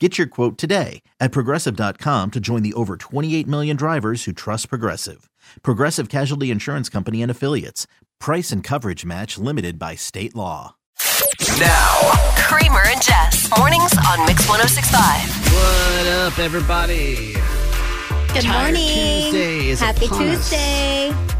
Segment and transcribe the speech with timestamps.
[0.00, 4.68] Get your quote today at progressive.com to join the over 28 million drivers who trust
[4.68, 5.30] Progressive.
[5.62, 7.86] Progressive Casualty Insurance Company and Affiliates.
[8.18, 10.74] Price and coverage match limited by state law.
[11.60, 12.00] Now,
[12.38, 13.48] Kramer and Jess.
[13.56, 15.52] Mornings on Mix 1065.
[15.54, 17.34] What up, everybody?
[18.32, 19.30] Good Tired morning.
[19.30, 21.33] Tuesday is Happy upon us.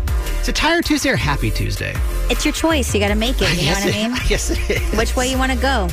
[0.45, 1.95] It's a Tired Tuesday or Happy Tuesday?
[2.29, 2.93] It's your choice.
[2.93, 3.49] You got to make it.
[3.59, 4.17] You know what I it- mean?
[4.29, 4.99] Yes, it is.
[4.99, 5.89] Which way you want to go?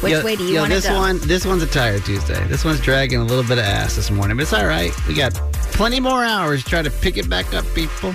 [0.00, 0.80] Which Yo- way do you want to go?
[0.80, 2.40] this one, this one's a Tired Tuesday.
[2.46, 4.92] This one's dragging a little bit of ass this morning, but it's all right.
[5.08, 5.34] We got
[5.72, 8.14] plenty more hours to try to pick it back up, people.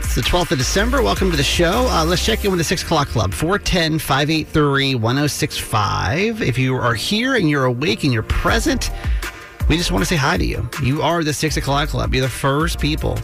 [0.00, 1.00] It's the 12th of December.
[1.02, 1.86] Welcome to the show.
[1.88, 3.32] Uh, let's check in with the 6 o'clock club.
[3.32, 6.42] 410 583 1065.
[6.42, 8.90] If you are here and you're awake and you're present,
[9.66, 10.68] we just want to say hi to you.
[10.82, 12.12] You are the 6 o'clock club.
[12.14, 13.18] You're the first people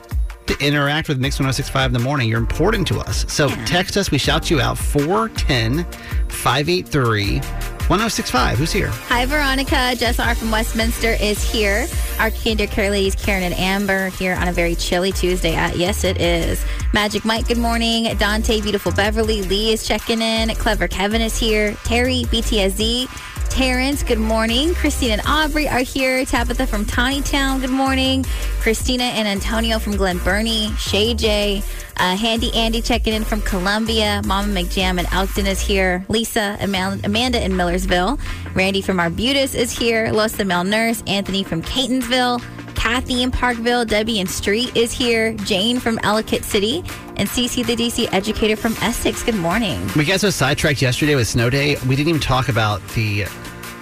[0.51, 2.29] to interact with Mix 1065 in the morning.
[2.29, 3.25] You're important to us.
[3.33, 4.11] So text us.
[4.11, 5.85] We shout you out 410
[6.29, 8.59] 583 1065.
[8.59, 8.89] Who's here?
[8.89, 9.95] Hi, Veronica.
[9.97, 10.35] Jess R.
[10.35, 11.87] from Westminster is here.
[12.19, 15.55] Our Kinder Care ladies, Karen and Amber, here on a very chilly Tuesday.
[15.55, 16.65] At yes, it is.
[16.93, 18.17] Magic Mike, good morning.
[18.17, 19.43] Dante, beautiful Beverly.
[19.43, 20.51] Lee is checking in.
[20.57, 21.75] Clever Kevin is here.
[21.85, 23.09] Terry, BTSZ.
[23.51, 24.75] Terrence, good morning.
[24.75, 26.25] Christine and Aubrey are here.
[26.25, 28.25] Tabitha from Taneytown, good morning.
[28.61, 30.71] Christina and Antonio from Glen Burnie.
[30.77, 31.63] Shay J.
[32.01, 34.23] Uh, Handy Andy checking in from Columbia.
[34.25, 36.03] Mama McJam and Elkton is here.
[36.09, 38.19] Lisa, Amal- Amanda in Millersville.
[38.55, 40.07] Randy from Arbutus is here.
[40.07, 41.03] Losa Mel Nurse.
[41.07, 42.43] Anthony from Catonsville.
[42.75, 43.85] Kathy in Parkville.
[43.85, 45.35] Debbie in Street is here.
[45.45, 46.79] Jane from Ellicott City.
[47.17, 49.23] And Cece, the DC educator from Essex.
[49.23, 49.87] Good morning.
[49.95, 51.77] We got so sidetracked yesterday with Snow Day.
[51.87, 53.27] We didn't even talk about the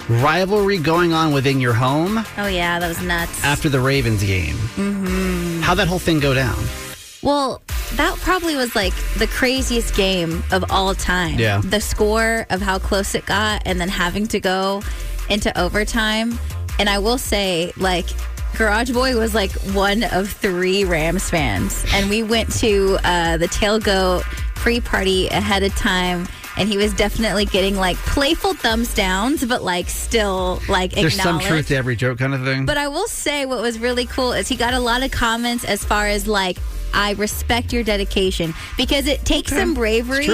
[0.09, 3.45] rivalry going on within your home Oh, yeah, that was nuts.
[3.45, 4.57] after the Ravens game.
[4.75, 5.61] Mm-hmm.
[5.61, 6.59] How'd that whole thing go down?
[7.23, 7.63] Well,
[7.95, 11.39] that probably was like the craziest game of all time.
[11.39, 11.61] Yeah.
[11.65, 14.83] The score of how close it got and then having to go
[15.29, 16.39] into overtime.
[16.79, 18.07] And I will say, like,
[18.57, 21.85] Garage Boy was like one of three Rams fans.
[21.93, 24.23] And we went to uh, the tailgate
[24.55, 26.29] pre party ahead of time.
[26.57, 31.39] And he was definitely getting like playful thumbs downs, but like still like There's some
[31.39, 32.67] truth to every joke kind of thing.
[32.67, 35.65] But I will say what was really cool is he got a lot of comments
[35.65, 36.59] as far as like,
[36.95, 40.27] I respect your dedication because it takes some bravery.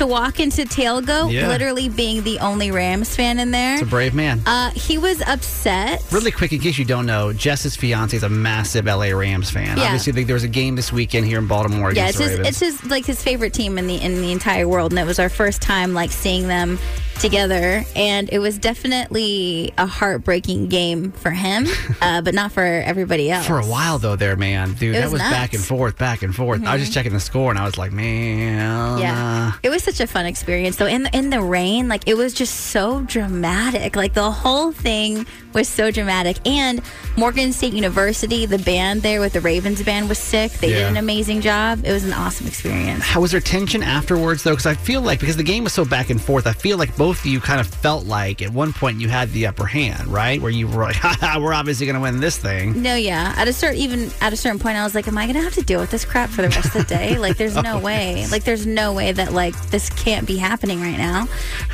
[0.00, 1.48] To walk into tailgate, Yeah.
[1.48, 3.74] literally being the only Rams fan in there.
[3.74, 4.40] it's a brave man.
[4.46, 6.02] Uh, he was upset.
[6.10, 9.76] Really quick, in case you don't know, Jess's fiance is a massive LA Rams fan.
[9.76, 9.84] Yeah.
[9.84, 12.38] Obviously, there was a game this weekend here in Baltimore Yeah, against it's the his,
[12.38, 12.48] Ravens.
[12.62, 15.18] it's his like his favorite team in the in the entire world, and it was
[15.18, 16.78] our first time like seeing them
[17.20, 21.66] together, and it was definitely a heartbreaking game for him,
[22.00, 23.46] uh, but not for everybody else.
[23.46, 25.46] For a while though, there, man, dude, It that was was back nuts.
[25.48, 25.56] Mm-hmm.
[25.56, 26.64] and forth, back and forth.
[26.64, 29.84] I was just checking the score, and I was like, man, Yeah, uh, it was
[29.90, 30.76] such a fun experience.
[30.76, 30.86] though.
[30.86, 33.96] in the, in the rain, like it was just so dramatic.
[33.96, 36.36] Like the whole thing was so dramatic.
[36.46, 36.80] And
[37.16, 40.52] Morgan State University, the band there with the Ravens band was sick.
[40.52, 41.84] They did an amazing job.
[41.84, 43.02] It was an awesome experience.
[43.04, 44.52] How was there tension afterwards though?
[44.52, 46.96] Because I feel like because the game was so back and forth, I feel like
[46.96, 50.06] both of you kind of felt like at one point you had the upper hand,
[50.06, 50.40] right?
[50.40, 53.34] Where you were like, "Ha we're obviously going to win this thing." No, yeah.
[53.36, 55.54] At a certain even at a certain point, I was like, "Am I gonna have
[55.54, 57.18] to deal with this crap for the rest of the day?
[57.18, 58.26] Like, there's no way.
[58.30, 61.26] Like, there's no way that like this can't be happening right now."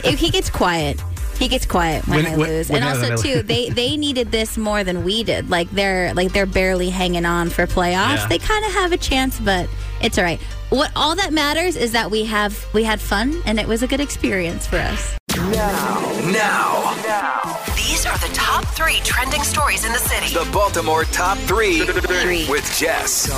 [0.04, 1.00] If he gets quiet,
[1.38, 2.68] he gets quiet when, When- I lose.
[2.70, 5.50] when and I- also too, they they needed this more than we did.
[5.50, 8.16] Like they're like they're barely hanging on for playoffs.
[8.18, 8.26] Yeah.
[8.28, 9.68] They kind of have a chance, but
[10.00, 10.40] it's all right.
[10.70, 13.86] What all that matters is that we have we had fun and it was a
[13.86, 15.16] good experience for us.
[15.36, 17.58] Now, now now.
[17.76, 20.32] these are the top three trending stories in the city.
[20.32, 22.46] The Baltimore Top Three, Three.
[22.48, 23.28] with Jess.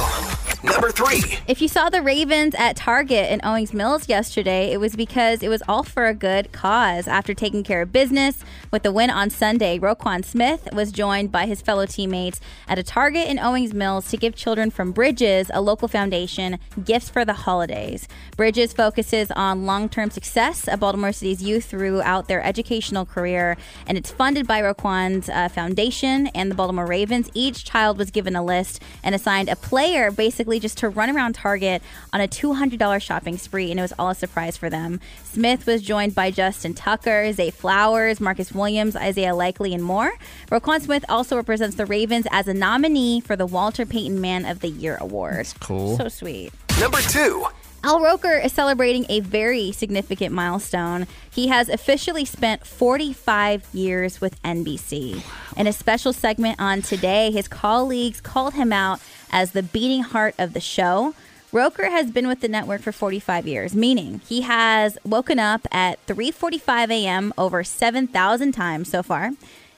[0.65, 1.39] Number three.
[1.47, 5.49] If you saw the Ravens at Target in Owings Mills yesterday, it was because it
[5.49, 7.07] was all for a good cause.
[7.07, 11.47] After taking care of business with the win on Sunday, Roquan Smith was joined by
[11.47, 15.61] his fellow teammates at a Target in Owings Mills to give children from Bridges, a
[15.61, 18.09] local foundation, gifts for the holidays.
[18.37, 23.57] Bridges focuses on long term success of Baltimore City's youth throughout their educational career,
[23.87, 27.31] and it's funded by Roquan's uh, foundation and the Baltimore Ravens.
[27.33, 31.35] Each child was given a list and assigned a player basically just to run around
[31.35, 35.01] Target on a $200 shopping spree, and it was all a surprise for them.
[35.25, 40.13] Smith was joined by Justin Tucker, Zay Flowers, Marcus Williams, Isaiah Likely, and more.
[40.51, 44.61] Roquan Smith also represents the Ravens as a nominee for the Walter Payton Man of
[44.61, 45.49] the Year award.
[45.61, 45.99] cool.
[45.99, 46.53] So sweet.
[46.81, 47.45] Number two.
[47.85, 51.07] Al Roker is celebrating a very significant milestone.
[51.31, 55.23] He has officially spent 45 years with NBC.
[55.57, 59.01] In a special segment on Today, his colleagues called him out
[59.31, 61.15] as the beating heart of the show.
[61.51, 66.05] Roker has been with the network for 45 years, meaning he has woken up at
[66.07, 67.33] 3:45 a.m.
[67.39, 69.31] over 7,000 times so far.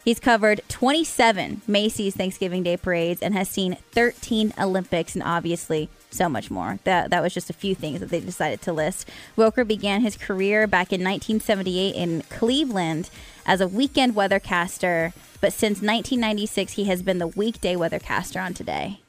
[0.04, 6.28] He's covered 27 Macy's Thanksgiving Day parades and has seen 13 Olympics and obviously so
[6.28, 6.78] much more.
[6.84, 9.08] That that was just a few things that they decided to list.
[9.36, 13.10] Roker began his career back in 1978 in Cleveland
[13.46, 19.00] as a weekend weathercaster, but since 1996 he has been the weekday weathercaster on Today.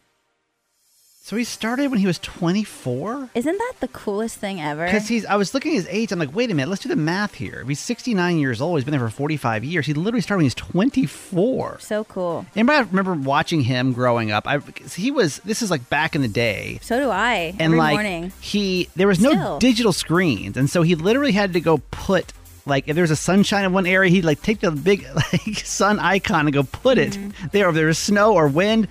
[1.23, 3.29] So he started when he was 24?
[3.35, 4.85] Isn't that the coolest thing ever?
[4.85, 6.11] Because he's, I was looking at his age.
[6.11, 7.59] I'm like, wait a minute, let's do the math here.
[7.61, 9.85] If he's 69 years old, he's been there for 45 years.
[9.85, 11.77] He literally started when he was 24.
[11.79, 12.47] So cool.
[12.55, 14.47] Anybody remember watching him growing up?
[14.47, 14.61] I,
[14.95, 16.79] he was, this is like back in the day.
[16.81, 17.53] So do I.
[17.59, 18.33] And every like, morning.
[18.41, 19.59] he, there was no Still.
[19.59, 20.57] digital screens.
[20.57, 22.33] And so he literally had to go put,
[22.65, 25.59] like, if there was a sunshine in one area, he'd like take the big like
[25.59, 27.47] sun icon and go put it mm-hmm.
[27.51, 27.69] there.
[27.69, 28.87] If there was snow or wind,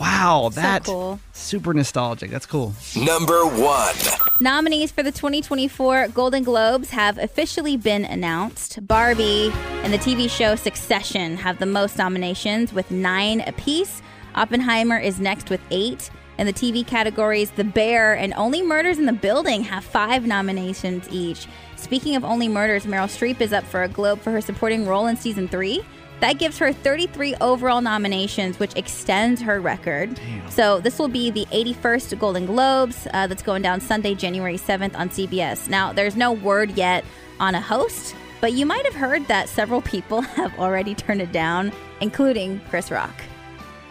[0.00, 0.98] wow, that's Mm-hmm.
[0.98, 1.20] cool.
[1.32, 2.30] super nostalgic.
[2.30, 2.74] That's cool.
[2.96, 3.94] Number one.
[4.40, 8.86] Nominees for the 2024 Golden Globes have officially been announced.
[8.86, 9.50] Barbie
[9.84, 14.00] and the TV show Succession have the most nominations with nine apiece.
[14.34, 16.10] Oppenheimer is next with eight.
[16.38, 21.06] In the TV categories, The Bear and Only Murders in the Building have five nominations
[21.10, 21.46] each.
[21.76, 25.06] Speaking of Only Murders, Meryl Streep is up for a Globe for her supporting role
[25.06, 25.82] in season three.
[26.20, 30.20] That gives her 33 overall nominations, which extends her record.
[30.50, 34.94] So this will be the 81st Golden Globes uh, that's going down Sunday, January 7th
[34.96, 35.68] on CBS.
[35.68, 37.04] Now, there's no word yet
[37.40, 41.32] on a host, but you might have heard that several people have already turned it
[41.32, 41.72] down,
[42.02, 43.14] including Chris Rock.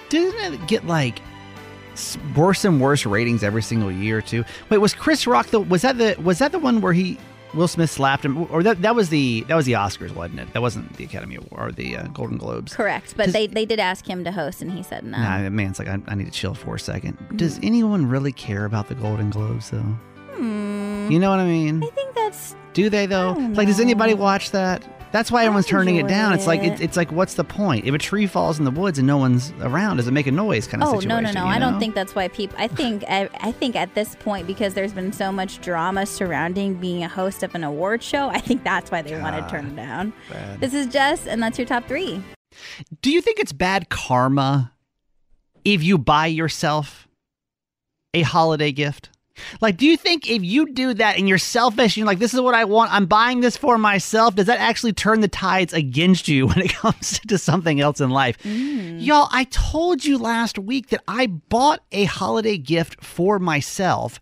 [0.10, 1.22] Didn't it get like
[2.36, 4.44] worse and worse ratings every single year too?
[4.70, 7.18] Wait, was Chris Rock the was that the was that the one where he
[7.54, 10.54] Will Smith slapped him or that that was the that was the Oscars, wasn't it?
[10.54, 12.76] That wasn't the Academy Award or the uh, Golden Globes.
[12.76, 15.18] Correct, but Does- they, they did ask him to host, and he said no.
[15.18, 17.18] Nah, the man's like, I, I need to chill for a second.
[17.36, 19.96] Does anyone really care about the Golden Globes though?
[20.38, 21.84] You know what I mean?
[21.84, 23.32] I think that's Do they though?
[23.54, 24.86] Like, does anybody watch that?
[25.12, 26.34] That's why everyone's turning it down.
[26.34, 26.74] It's like it.
[26.74, 27.86] it, it's like, what's the point?
[27.86, 30.32] If a tree falls in the woods and no one's around, does it make a
[30.32, 30.68] noise?
[30.68, 31.10] Kind of Oh situation.
[31.10, 31.46] no no no!
[31.46, 32.56] you I don't think that's why people.
[32.60, 36.76] I think I, I think at this point because there's been so much drama surrounding
[36.76, 38.30] being a host of an award show.
[38.30, 40.14] I think that's why they want to turn it down.
[40.60, 42.22] This is Jess, and that's your top three.
[43.02, 44.74] Do you think it's bad karma
[45.66, 47.08] if you buy yourself
[48.14, 49.10] a holiday gift?
[49.62, 52.34] Like, do you think if you do that and you're selfish and you're like, this
[52.34, 55.74] is what I want, I'm buying this for myself, does that actually turn the tides
[55.74, 58.38] against you when it comes to something else in life?
[58.44, 59.04] Mm.
[59.04, 64.20] Y'all, I told you last week that I bought a holiday gift for myself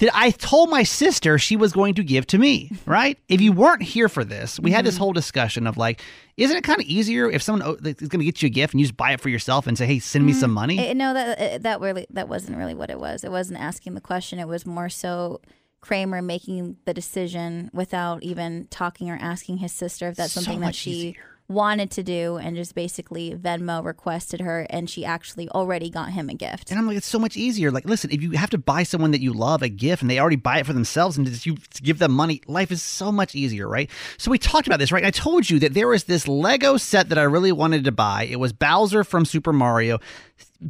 [0.00, 3.18] that I told my sister she was going to give to me, right?
[3.28, 6.02] If you weren't here for this, we had this whole discussion of like,
[6.36, 8.80] isn't it kind of easier if someone is going to get you a gift and
[8.80, 10.78] you just buy it for yourself and say, hey, send me some money?
[10.78, 13.24] Eh, no, that eh, that really that wasn't really what it was.
[13.24, 14.38] It wasn't asking the question.
[14.38, 15.40] It was more so
[15.80, 20.60] Kramer making the decision without even talking or asking his sister if that's So something
[20.60, 21.29] that she easier.
[21.50, 26.28] Wanted to do, and just basically Venmo requested her, and she actually already got him
[26.30, 26.70] a gift.
[26.70, 27.70] And I'm like, it's so much easier.
[27.70, 30.20] Like, listen, if you have to buy someone that you love a gift and they
[30.20, 33.34] already buy it for themselves and just you give them money, life is so much
[33.34, 33.90] easier, right?
[34.16, 35.04] So we talked about this, right?
[35.04, 38.28] I told you that there was this Lego set that I really wanted to buy.
[38.30, 39.98] It was Bowser from Super Mario.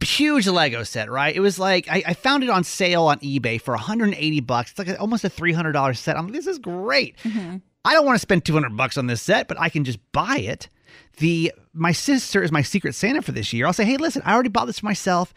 [0.03, 1.35] Huge Lego set, right?
[1.35, 4.71] It was like I, I found it on sale on eBay for 180 bucks.
[4.71, 6.17] It's like almost a $300 set.
[6.17, 7.17] I'm like, this is great.
[7.19, 7.59] Mm-hmm.
[7.85, 10.37] I don't want to spend 200 bucks on this set, but I can just buy
[10.37, 10.69] it.
[11.19, 13.67] The my sister is my secret Santa for this year.
[13.67, 15.33] I'll say, hey, listen, I already bought this for myself.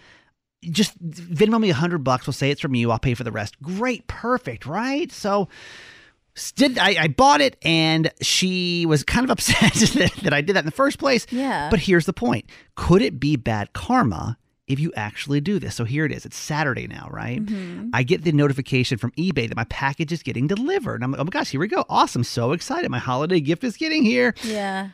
[0.64, 2.26] Just Venmo me a hundred bucks.
[2.26, 2.92] We'll say it's from you.
[2.92, 3.62] I'll pay for the rest.
[3.62, 5.12] Great, perfect, right?
[5.12, 5.50] So
[6.56, 10.56] did I, I bought it and she was kind of upset that, that I did
[10.56, 11.28] that in the first place.
[11.30, 11.70] Yeah.
[11.70, 12.46] But here's the point:
[12.76, 15.76] could it be bad karma if you actually do this.
[15.76, 16.26] So here it is.
[16.26, 17.44] It's Saturday now, right?
[17.44, 17.90] Mm-hmm.
[17.94, 20.96] I get the notification from eBay that my package is getting delivered.
[20.96, 21.86] And I'm like, oh my gosh, here we go.
[21.90, 22.24] Awesome.
[22.24, 22.90] So excited.
[22.90, 24.34] My holiday gift is getting here.
[24.44, 24.90] Yeah.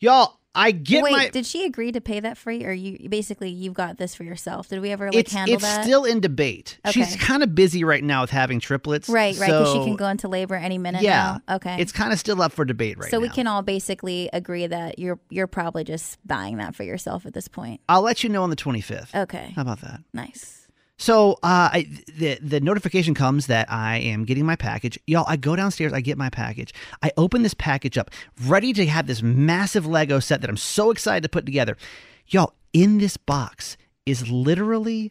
[0.00, 1.28] Y'all, I get Wait, my.
[1.28, 4.24] did she agree to pay that for you, or you basically you've got this for
[4.24, 4.68] yourself?
[4.68, 5.78] Did we ever like it's handle that?
[5.78, 6.78] it's still in debate.
[6.90, 9.08] She's kind of busy right now with having triplets.
[9.08, 11.02] right, right, because she can go into labor any minute.
[11.02, 11.38] Yeah.
[11.48, 11.56] now?
[11.56, 11.76] Okay.
[11.80, 13.22] It's kind of still up for debate right so now.
[13.22, 17.34] we can all basically agree that you're you're probably just buying that for yourself at
[17.34, 17.80] this point.
[17.88, 19.14] I'll let you know on the 25th.
[19.14, 19.52] Okay.
[19.56, 20.00] How about that?
[20.12, 20.63] Nice.
[20.98, 24.98] So uh, I, the the notification comes that I am getting my package.
[25.06, 26.72] Y'all, I go downstairs, I get my package.
[27.02, 28.10] I open this package up,
[28.44, 31.76] ready to have this massive Lego set that I'm so excited to put together.
[32.28, 35.10] Y'all, in this box is literally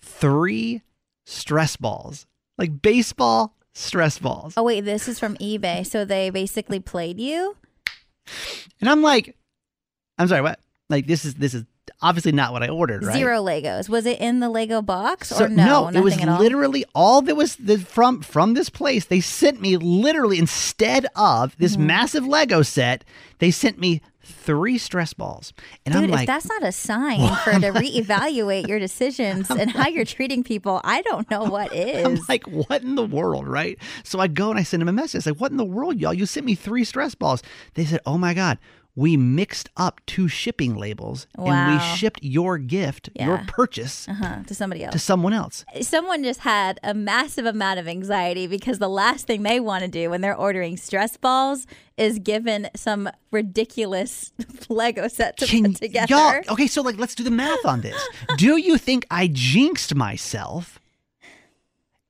[0.00, 0.82] three
[1.26, 2.26] stress balls,
[2.56, 4.54] like baseball stress balls.
[4.56, 5.84] Oh wait, this is from eBay.
[5.84, 7.56] So they basically played you.
[8.80, 9.36] And I'm like,
[10.16, 10.60] I'm sorry, what?
[10.88, 11.64] Like this is this is
[12.02, 13.16] obviously not what I ordered, right?
[13.16, 13.88] Zero Legos.
[13.88, 15.88] Was it in the Lego box So, or no?
[15.88, 16.38] it was at all?
[16.38, 19.06] literally all that was the, from from this place.
[19.06, 21.86] They sent me literally instead of this Mm-hmm.
[21.86, 23.04] massive Lego set,
[23.38, 25.52] they sent me three stress balls,
[25.84, 29.70] and Dude, I'm if like, that's not a sign for to reevaluate your decisions and
[29.70, 32.04] how you're treating people, I don't know what is.
[32.06, 33.76] I'm like, what in the world, right?
[34.02, 35.26] So I go and I send them a message.
[35.26, 36.14] Like, what in the world, y'all?
[36.14, 37.42] You sent me three stress balls.
[37.74, 38.58] They said, oh my god.
[38.96, 44.54] We mixed up two shipping labels and we shipped your gift, your purchase, uh-huh, to
[44.54, 44.92] somebody else.
[44.92, 45.64] to someone else.
[45.80, 49.88] Someone just had a massive amount of anxiety because the last thing they want to
[49.88, 54.32] do when they're ordering stress balls is given some ridiculous
[54.68, 56.14] Lego set to Can put together.
[56.14, 58.00] Y'all, okay, so like let's do the math on this.
[58.36, 60.78] do you think I jinxed myself?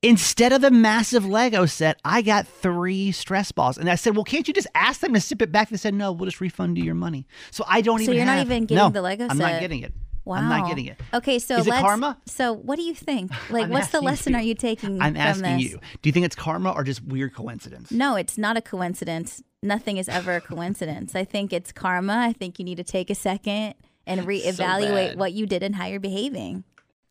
[0.04, 3.78] Instead of the massive Lego set, I got three stress balls.
[3.78, 5.70] And I said, Well, can't you just ask them to ship it back?
[5.70, 7.26] They said, No, we'll just refund you your money.
[7.50, 9.30] So I don't So even you're not even getting No, the Lego set?
[9.32, 9.92] I'm not getting it.
[10.24, 10.36] Wow.
[10.36, 10.98] I'm not getting it.
[11.12, 11.82] Okay, so Is it let's.
[11.82, 12.18] karma?
[12.26, 13.30] So what do you think?
[13.50, 14.38] Like, what's the lesson you.
[14.38, 15.62] are you taking I'm from asking this?
[15.72, 15.78] you.
[16.00, 17.90] Do you think it's karma or just weird coincidence?
[17.90, 19.42] No, it's not a coincidence.
[19.62, 21.14] Nothing is ever a coincidence.
[21.14, 22.14] I think it's karma.
[22.16, 23.74] I think you need to take a second
[24.06, 25.18] and reevaluate bad.
[25.18, 26.64] what you did and how you're behaving.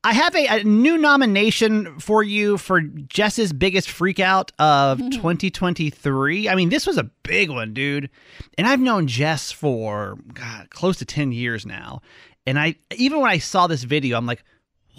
[0.05, 5.09] I have a, a new nomination for you for Jess's biggest freakout of hmm.
[5.09, 6.49] 2023.
[6.49, 8.09] I mean, this was a big one, dude.
[8.57, 12.01] And I've known Jess for God, close to 10 years now.
[12.45, 14.43] And I even when I saw this video, I'm like,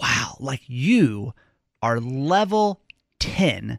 [0.00, 1.34] wow, like you
[1.82, 2.80] are level
[3.20, 3.78] 10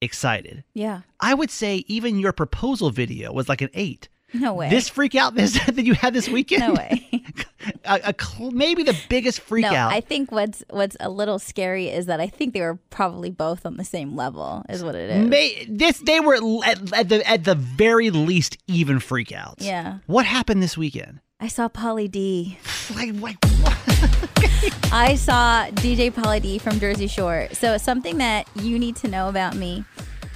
[0.00, 0.64] excited.
[0.74, 1.02] Yeah.
[1.20, 4.08] I would say even your proposal video was like an eight.
[4.32, 4.70] No way.
[4.70, 7.22] This freak out this, that you had this weekend, no way.
[7.84, 9.92] a, a cl- maybe the biggest freak no, out.
[9.92, 13.64] I think what's what's a little scary is that I think they were probably both
[13.64, 14.64] on the same level.
[14.68, 15.28] Is what it is.
[15.28, 19.56] May, this they were at, at the at the very least even freakouts.
[19.58, 19.98] Yeah.
[20.06, 21.20] What happened this weekend?
[21.38, 22.58] I saw Pauly D.
[22.94, 23.76] Like, like what?
[24.92, 27.48] I saw DJ Pauly D from Jersey Shore.
[27.50, 29.84] So something that you need to know about me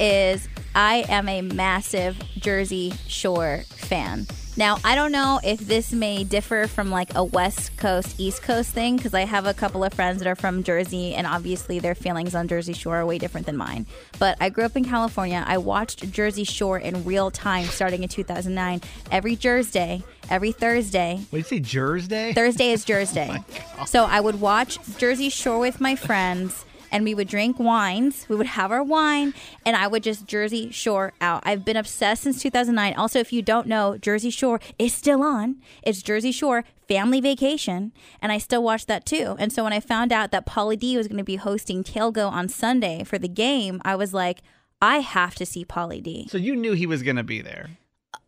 [0.00, 4.26] is I am a massive Jersey Shore fan.
[4.56, 8.72] Now, I don't know if this may differ from like a West Coast, East Coast
[8.72, 11.94] thing, because I have a couple of friends that are from Jersey, and obviously their
[11.94, 13.86] feelings on Jersey Shore are way different than mine.
[14.18, 15.44] But I grew up in California.
[15.46, 18.80] I watched Jersey Shore in real time starting in 2009.
[19.10, 22.32] Every Thursday, every Thursday, What did you say, Jersey?
[22.32, 23.30] Thursday is Jersey.
[23.78, 28.26] Oh so I would watch Jersey Shore with my friends and we would drink wines.
[28.28, 31.42] We would have our wine and I would just Jersey Shore out.
[31.44, 32.94] I've been obsessed since 2009.
[32.94, 35.56] Also, if you don't know, Jersey Shore is still on.
[35.82, 39.36] It's Jersey Shore Family Vacation and I still watch that too.
[39.38, 42.30] And so when I found out that Pauly D was going to be hosting Tailgo
[42.30, 44.42] on Sunday for the game, I was like,
[44.82, 46.26] I have to see Pauly D.
[46.30, 47.70] So you knew he was gonna be there.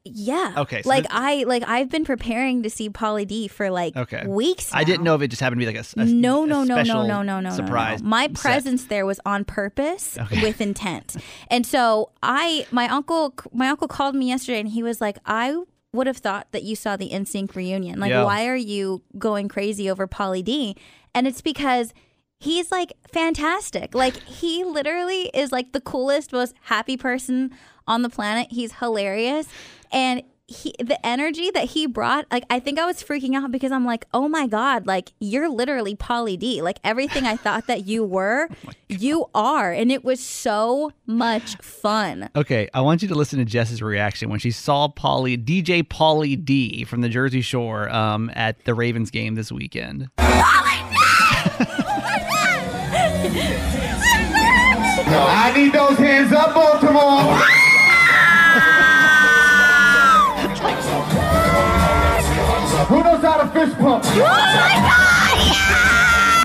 [0.05, 0.55] Yeah.
[0.57, 3.97] Okay, so like this- I like I've been preparing to see Pauly D for like
[3.97, 4.27] Okay.
[4.27, 4.71] weeks.
[4.73, 6.65] I didn't know if it just happened to be like a, a- No, a no,
[6.65, 8.03] no, no, no, no, no, no, surprise.
[8.03, 8.09] no.
[8.09, 8.35] My set.
[8.35, 10.43] presence there was on purpose Okay.
[10.43, 11.17] with intent.
[11.49, 15.57] And so I, my uncle, my uncle called me yesterday, and he was like, "I
[15.93, 18.01] would have thought that you saw the NSYNC reunion.
[18.01, 18.25] Like, Yeah.
[18.25, 20.75] why are you going crazy over Pauly D?"
[21.15, 21.93] And it's because
[22.43, 23.95] he's like fantastic.
[23.95, 27.53] Like he literally is like the coolest, most happy person
[27.87, 28.49] on the planet.
[28.51, 29.47] He's hilarious,
[29.91, 32.27] and he the energy that he brought.
[32.31, 35.49] Like I think I was freaking out because I'm like, oh my god, like you're
[35.49, 36.63] literally Pauly D.
[36.63, 38.49] Like everything I thought that you were,
[38.89, 42.29] you are, and it was so much fun.
[42.35, 46.43] Okay, I want you to listen to Jess's reaction when she saw Pauly DJ Pauly
[46.43, 50.09] D from the Jersey Shore um, at the Ravens game this weekend.
[55.15, 57.39] I need those hands up, Baltimore.
[62.87, 64.05] Who knows how to fist pump?
[64.07, 65.09] Oh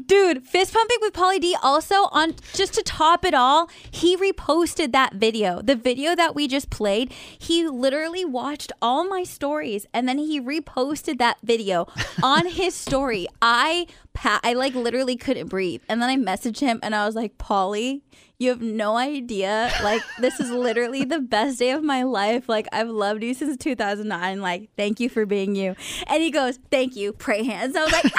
[0.08, 1.58] Dude, fist pumping with Pauly D.
[1.62, 5.62] Also, on just to top it all, he reposted that video.
[5.62, 7.12] The video that we just played.
[7.38, 11.88] He literally watched all my stories and then he reposted that video
[12.24, 13.28] on his story.
[13.42, 13.88] I
[14.24, 18.02] I like literally couldn't breathe, and then I messaged him and I was like, Pauly.
[18.40, 19.72] You have no idea.
[19.84, 22.48] Like, this is literally the best day of my life.
[22.48, 24.42] Like, I've loved you since 2009.
[24.42, 25.76] Like, thank you for being you.
[26.06, 27.76] And he goes, Thank you, pray hands.
[27.76, 28.04] I was like,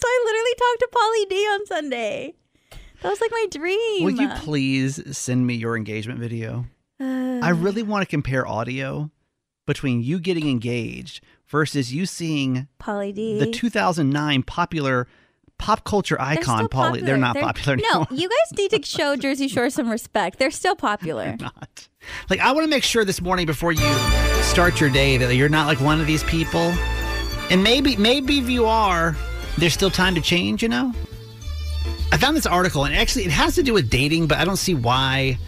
[0.00, 2.34] So I literally talked to Pauly D on Sunday.
[3.02, 4.04] That was like my dream.
[4.04, 6.66] Will you please send me your engagement video?
[7.00, 7.40] Uh.
[7.42, 9.10] I really want to compare audio
[9.66, 13.40] between you getting engaged versus you seeing Pauly D.
[13.40, 15.08] the 2009 popular
[15.58, 17.04] pop culture They're icon Pauly.
[17.04, 20.38] They're not popular No, you guys need to show Jersey Shore some respect.
[20.38, 21.36] They're still popular.
[21.38, 21.88] not.
[22.30, 23.92] Like I want to make sure this morning before you
[24.42, 26.72] start your day that you're not like one of these people.
[27.50, 29.16] And maybe maybe if you are,
[29.58, 30.92] there's still time to change, you know?
[32.10, 34.56] I found this article and actually it has to do with dating, but I don't
[34.56, 35.38] see why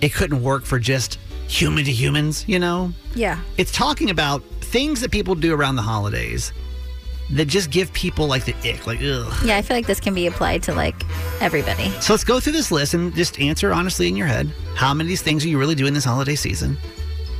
[0.00, 2.92] it couldn't work for just human to humans, you know?
[3.14, 3.40] Yeah.
[3.56, 6.52] It's talking about things that people do around the holidays
[7.30, 9.32] that just give people like the ick, like ugh.
[9.44, 10.94] Yeah, I feel like this can be applied to like
[11.40, 11.90] everybody.
[12.00, 15.06] So let's go through this list and just answer honestly in your head how many
[15.06, 16.76] of these things are you really doing this holiday season?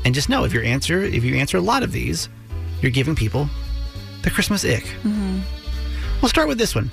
[0.04, 2.28] And just know if your answer if you answer a lot of these,
[2.80, 3.48] you're giving people
[4.22, 4.84] the Christmas ick.
[5.02, 5.40] Mm-hmm.
[6.20, 6.90] We'll start with this one.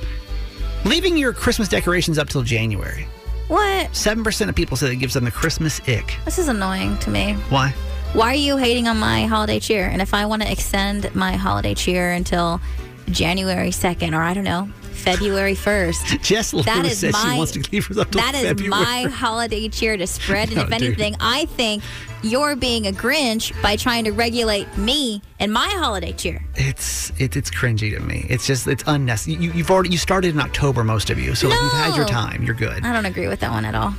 [0.86, 3.08] Leaving your Christmas decorations up till January.
[3.48, 3.96] What?
[3.96, 6.16] Seven percent of people say it gives them the Christmas ick.
[6.26, 7.34] This is annoying to me.
[7.50, 7.74] Why?
[8.14, 9.88] Why are you hating on my holiday cheer?
[9.88, 12.62] And if I want to extend my holiday cheer until
[13.10, 17.52] January 2nd or I don't know, February 1st, Jess that literally says my she wants
[17.54, 18.70] to leave up till that is February.
[18.70, 20.50] my holiday cheer to spread.
[20.50, 20.84] And No, if dude.
[20.84, 21.82] anything, I think
[22.22, 26.46] you're being a Grinch by trying to regulate me and my holiday cheer.
[26.54, 28.28] It's it, it's cringy to me.
[28.30, 29.44] It's just it's unnecessary.
[29.44, 32.06] You, you've already you started in October, most of you, so like, you've had your
[32.06, 32.44] time.
[32.44, 32.86] You're good.
[32.86, 33.96] I don't agree with that one at all.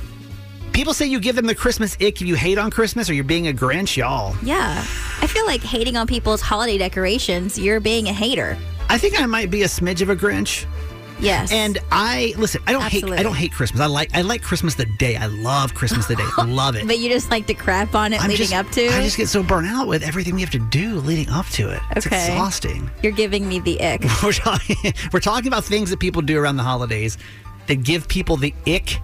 [0.75, 3.23] People say you give them the Christmas ick if you hate on Christmas or you're
[3.23, 4.35] being a Grinch, y'all.
[4.43, 4.79] Yeah.
[5.21, 8.57] I feel like hating on people's holiday decorations, you're being a hater.
[8.89, 10.65] I think I might be a smidge of a Grinch.
[11.17, 11.49] Yes.
[11.53, 12.61] And I listen.
[12.67, 13.05] I don't hate.
[13.05, 13.79] I don't hate Christmas.
[13.79, 14.13] I like.
[14.13, 15.15] I like Christmas the day.
[15.15, 16.25] I love Christmas the day.
[16.37, 16.85] I love it.
[16.85, 18.85] but you just like to crap on it I'm leading just- up to.
[18.89, 21.69] I just get so burnt out with everything we have to do leading up to
[21.69, 21.79] it.
[21.95, 22.17] It's Okay.
[22.33, 22.91] exhausting.
[23.01, 24.03] You're giving me the ick.
[24.23, 24.75] We're talking,
[25.13, 27.17] we're talking about things that people do around the holidays
[27.67, 28.99] that give people the ick.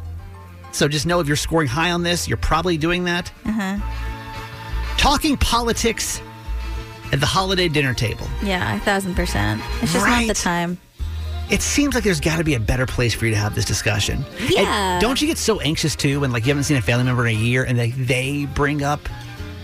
[0.71, 3.31] So just know if you're scoring high on this, you're probably doing that.
[3.45, 3.77] Uh-huh.
[4.97, 6.21] Talking politics
[7.11, 8.27] at the holiday dinner table.
[8.43, 9.61] Yeah, a thousand percent.
[9.81, 10.77] It's just not the time.
[11.49, 13.65] It seems like there's got to be a better place for you to have this
[13.65, 14.23] discussion.
[14.39, 14.99] And Yeah.
[15.01, 17.35] don't you get so anxious too when like you haven't seen a family member in
[17.35, 19.01] a year and they they bring up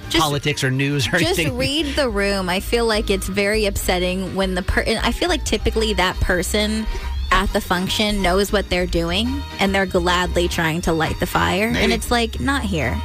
[0.09, 1.55] Just- politics or news or Just anything?
[1.55, 2.49] read the room.
[2.49, 4.97] I feel like it's very upsetting when the person.
[5.01, 6.85] I feel like typically that person
[7.31, 11.71] at the function knows what they're doing and they're gladly trying to light the fire.
[11.71, 11.83] Maybe.
[11.83, 12.99] And it's like not here,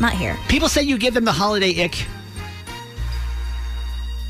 [0.00, 0.36] not here.
[0.48, 2.06] People say you give them the holiday ick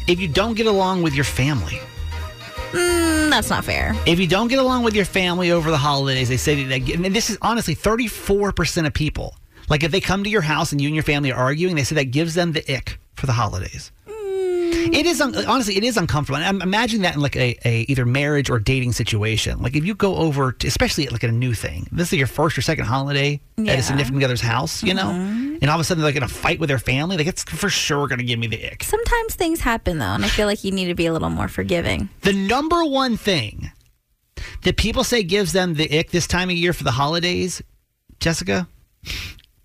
[0.07, 1.79] if you don't get along with your family.
[2.73, 3.95] Mm, that's not fair.
[4.07, 7.15] If you don't get along with your family over the holidays, they say that, and
[7.15, 9.37] this is honestly 34% of people.
[9.69, 11.85] Like if they come to your house and you and your family are arguing, they
[11.85, 13.93] say that gives them the ick for the holidays.
[14.93, 16.37] It is un- honestly, it is uncomfortable.
[16.39, 19.61] And I'm imagining that in like a, a either marriage or dating situation.
[19.61, 21.87] Like if you go over, to, especially at like a new thing.
[21.93, 25.57] This is your first or second holiday at a significant other's house, you know, mm-hmm.
[25.61, 27.17] and all of a sudden they're like in a fight with their family.
[27.17, 28.83] Like it's for sure going to give me the ick.
[28.83, 31.49] Sometimes things happen though, and I feel like you need to be a little more
[31.49, 32.09] forgiving.
[32.23, 33.71] The number one thing
[34.63, 37.63] that people say gives them the ick this time of year for the holidays,
[38.21, 38.69] Jessica,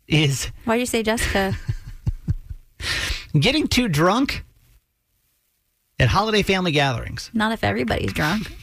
[0.08, 1.58] is why do you say Jessica?
[3.40, 4.44] getting too drunk
[6.04, 7.30] at holiday family gatherings.
[7.34, 8.54] not if everybody's drunk.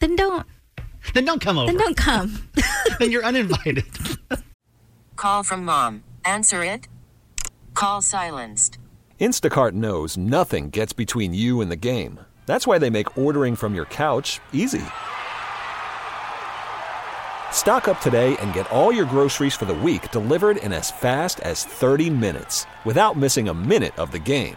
[0.00, 0.46] Then don't.
[1.14, 1.70] Then don't come over.
[1.70, 2.48] Then don't come.
[2.98, 3.84] then you're uninvited.
[5.16, 6.02] Call from mom.
[6.24, 6.88] Answer it.
[7.74, 8.78] Call silenced.
[9.20, 12.20] Instacart knows nothing gets between you and the game.
[12.46, 14.82] That's why they make ordering from your couch easy.
[17.52, 21.40] Stock up today and get all your groceries for the week delivered in as fast
[21.40, 24.56] as 30 minutes without missing a minute of the game.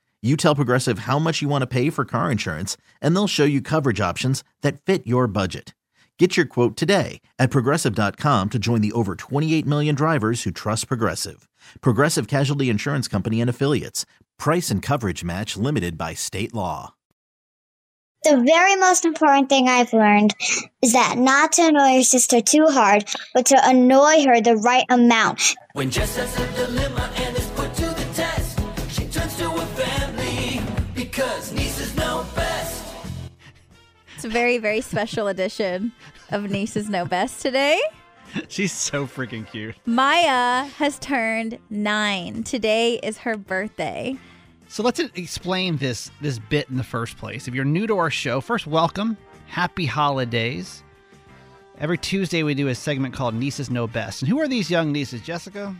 [0.23, 3.43] You tell Progressive how much you want to pay for car insurance, and they'll show
[3.43, 5.73] you coverage options that fit your budget.
[6.19, 10.87] Get your quote today at progressive.com to join the over 28 million drivers who trust
[10.87, 11.47] Progressive.
[11.81, 14.05] Progressive Casualty Insurance Company and Affiliates.
[14.37, 16.93] Price and coverage match limited by state law.
[18.23, 20.35] The very most important thing I've learned
[20.83, 24.85] is that not to annoy your sister too hard, but to annoy her the right
[24.91, 25.55] amount.
[25.73, 27.40] When Jess has a dilemma and
[34.21, 35.91] It's a very, very special edition
[36.29, 37.81] of Nieces Know Best today.
[38.49, 39.73] She's so freaking cute.
[39.87, 42.43] Maya has turned nine.
[42.43, 44.15] Today is her birthday.
[44.67, 47.47] So let's explain this this bit in the first place.
[47.47, 50.83] If you're new to our show, first welcome, happy holidays.
[51.79, 54.21] Every Tuesday we do a segment called Nieces Know Best.
[54.21, 55.75] And who are these young nieces, Jessica?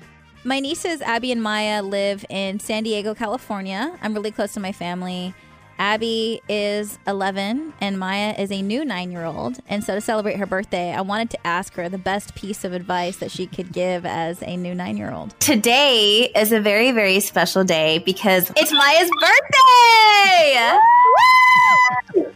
[0.46, 3.96] My nieces, Abby and Maya, live in San Diego, California.
[4.02, 5.36] I'm really close to my family.
[5.82, 9.58] Abby is 11 and Maya is a new nine year old.
[9.68, 12.74] And so to celebrate her birthday, I wanted to ask her the best piece of
[12.74, 15.34] advice that she could give as a new nine year old.
[15.40, 20.78] Today is a very, very special day because it's Maya's birthday.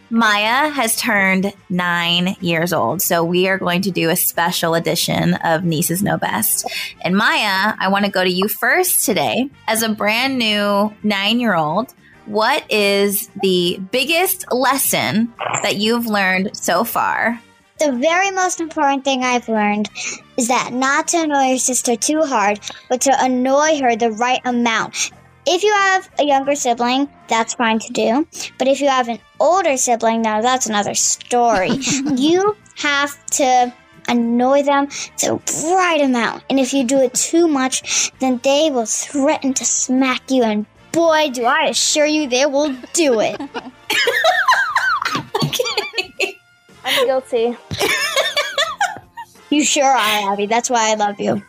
[0.10, 3.04] Maya has turned nine years old.
[3.04, 6.68] So we are going to do a special edition of Nieces Know Best.
[7.02, 9.52] And Maya, I want to go to you first today.
[9.68, 11.94] As a brand new nine year old,
[12.26, 15.34] what is the biggest lesson
[15.64, 17.40] that you've learned so far?
[17.80, 19.90] The very most important thing I've learned
[20.38, 22.60] is that not to annoy your sister too hard,
[22.90, 25.12] but to annoy her the right amount.
[25.46, 28.28] If you have a younger sibling, that's fine to do.
[28.58, 31.70] But if you have an older sibling, now that's another story.
[32.16, 33.74] you have to
[34.08, 34.88] annoy them
[35.20, 35.40] the
[35.76, 36.44] right amount.
[36.50, 40.66] And if you do it too much, then they will threaten to smack you and
[40.96, 43.40] boy, do I assure you they will do it.
[46.86, 47.58] I'm guilty.
[49.50, 50.46] you sure are, Abby.
[50.46, 51.44] That's why I love you.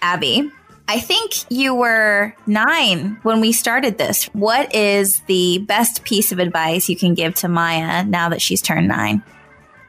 [0.00, 0.50] Abby,
[0.88, 4.26] I think you were nine when we started this.
[4.26, 8.62] What is the best piece of advice you can give to Maya now that she's
[8.62, 9.22] turned nine?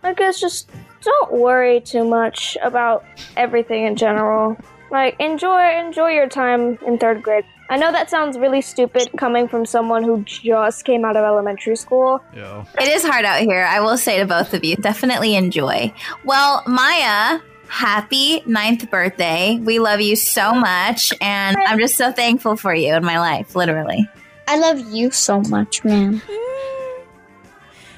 [0.02, 0.70] I guess just
[1.02, 4.58] don't worry too much about everything in general.
[4.92, 7.46] Like enjoy enjoy your time in third grade.
[7.74, 11.76] I know that sounds really stupid coming from someone who just came out of elementary
[11.76, 12.24] school.
[12.32, 12.66] Yeah.
[12.80, 13.64] It is hard out here.
[13.68, 15.92] I will say to both of you, definitely enjoy.
[16.24, 19.58] Well, Maya, happy ninth birthday.
[19.58, 23.56] We love you so much, and I'm just so thankful for you in my life,
[23.56, 24.08] literally.
[24.48, 26.22] I love you so much, man.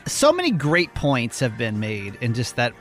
[0.06, 2.72] So many great points have been made in just that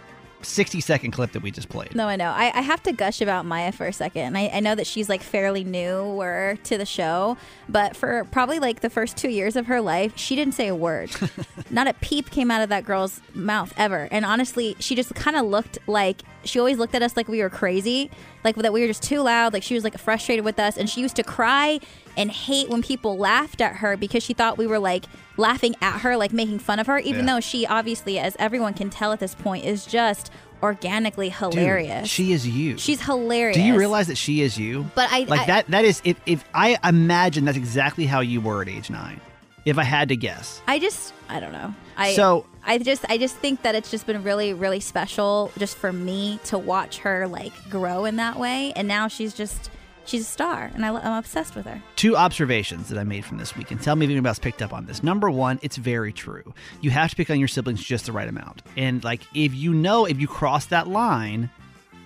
[0.44, 1.94] 60 second clip that we just played.
[1.94, 2.30] No, I know.
[2.30, 4.36] I, I have to gush about Maya for a second.
[4.36, 7.36] I, I know that she's like fairly newer to the show,
[7.68, 10.74] but for probably like the first two years of her life, she didn't say a
[10.74, 11.10] word.
[11.70, 14.08] Not a peep came out of that girl's mouth ever.
[14.10, 17.40] And honestly, she just kind of looked like she always looked at us like we
[17.40, 18.10] were crazy,
[18.44, 19.52] like that we were just too loud.
[19.52, 21.80] Like she was like frustrated with us, and she used to cry
[22.16, 25.04] and hate when people laughed at her because she thought we were like
[25.36, 27.34] laughing at her, like making fun of her, even Yeah.
[27.34, 30.30] though she obviously, as everyone can tell at this point, is just
[30.62, 32.08] organically Dude, hilarious.
[32.08, 32.78] she is you.
[32.78, 33.56] She's hilarious.
[33.56, 34.86] Do you realize that she is you?
[34.94, 35.66] But I like I- that.
[35.68, 39.20] That is if if I imagine that's exactly how you were at age nine.
[39.64, 40.60] If I had to guess.
[40.68, 41.74] I just I don't know.
[41.96, 45.76] I So- I just I just think that it's just been really really special just
[45.76, 49.70] for me to watch her like grow in that way and now she's just
[50.06, 51.82] she's a star and I, I'm obsessed with her.
[51.96, 54.62] Two observations that I made from this week, and tell me if anybody else picked
[54.62, 55.02] up on this.
[55.02, 56.54] Number one, it's very true.
[56.80, 58.62] You have to pick on your siblings just the right amount.
[58.76, 61.50] And like if you know if you cross that line,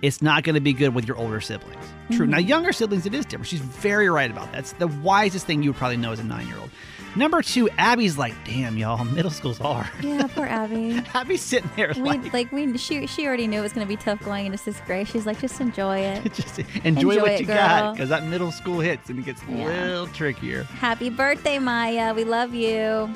[0.01, 1.75] it's not going to be good with your older siblings.
[2.11, 2.25] True.
[2.25, 2.29] Mhm.
[2.29, 3.47] Now, younger siblings, it is different.
[3.47, 4.53] She's very right about that.
[4.53, 6.69] That's the wisest thing you would probably know as a nine year old.
[7.15, 9.87] Number two, Abby's like, damn, y'all, middle school's hard.
[10.01, 11.01] Yeah, poor Abby.
[11.13, 13.89] Abby's sitting there We, like, like we she she already knew it was going to
[13.89, 15.07] be tough going into sixth grade.
[15.07, 16.33] She's like, just enjoy it.
[16.33, 17.55] just enjoy, what it, you girl.
[17.55, 20.63] got because that middle school hits and it gets a little trickier.
[20.63, 22.13] Happy birthday, Maya.
[22.13, 23.13] We love you.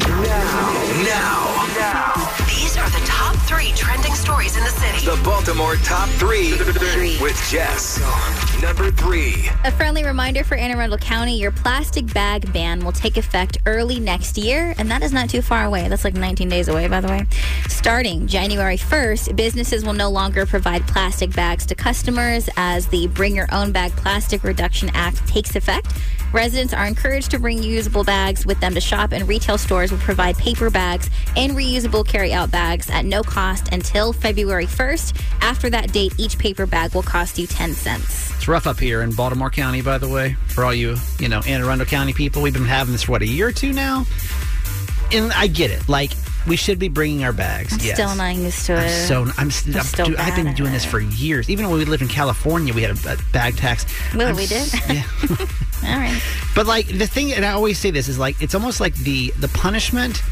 [0.00, 2.45] Now, now, are the top
[3.46, 5.06] three trending stories in the city.
[5.06, 6.50] The Baltimore Top 3
[7.20, 8.00] with Jess.
[8.60, 9.50] Number 3.
[9.64, 14.00] A friendly reminder for Anne Arundel County your plastic bag ban will take effect early
[14.00, 15.88] next year, and that is not too far away.
[15.88, 17.24] That's like 19 days away, by the way.
[17.68, 23.36] Starting January 1st, businesses will no longer provide plastic bags to customers as the Bring
[23.36, 25.86] Your Own Bag Plastic Reduction Act takes effect.
[26.32, 29.98] Residents are encouraged to bring usable bags with them to shop, and retail stores will
[29.98, 35.20] provide paper bags and reusable carry-out bags at no cost until February 1st.
[35.42, 38.34] After that date, each paper bag will cost you 10 cents.
[38.34, 41.40] It's rough up here in Baltimore County, by the way, for all you, you know,
[41.46, 42.40] Anne Arundel County people.
[42.40, 44.06] We've been having this for what, a year or two now?
[45.12, 45.86] And I get it.
[45.88, 46.12] Like,
[46.46, 47.74] we should be bringing our bags.
[47.74, 47.96] I'm yes.
[47.96, 48.86] still not used to it.
[48.86, 51.50] I'm so I'm, I'm I'm still dude, I've been doing this for years.
[51.50, 53.84] Even when we lived in California, we had a, a bag tax.
[54.14, 54.72] Well, I'm we did.
[54.88, 55.02] Yeah.
[55.84, 56.22] All right.
[56.54, 59.32] But like the thing, and I always say this is like it's almost like the
[59.38, 60.22] the punishment